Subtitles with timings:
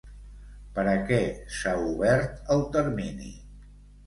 [0.77, 1.19] Per a què
[1.57, 3.31] s'ha obert el termini?